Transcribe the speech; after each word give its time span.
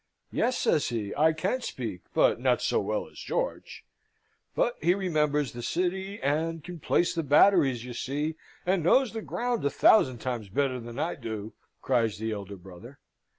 "Yes," 0.31 0.57
says 0.57 0.89
he, 0.89 1.13
"I 1.15 1.31
can 1.31 1.61
speak, 1.61 2.01
but 2.15 2.39
not 2.39 2.59
so 2.59 2.79
well 2.79 3.07
as 3.07 3.19
George." 3.19 3.85
"But 4.55 4.77
he 4.81 4.95
remembers 4.95 5.51
the 5.51 5.61
city, 5.61 6.19
and 6.23 6.63
can 6.63 6.79
place 6.79 7.13
the 7.13 7.21
batteries, 7.21 7.85
you 7.85 7.93
see, 7.93 8.33
and 8.65 8.81
knows 8.81 9.13
the 9.13 9.21
ground 9.21 9.63
a 9.63 9.69
thousand 9.69 10.17
times 10.17 10.49
better 10.49 10.79
than 10.79 10.97
I 10.97 11.13
do!" 11.13 11.53
cries 11.83 12.17
the 12.17 12.31
elder 12.31 12.55
brother. 12.55 12.97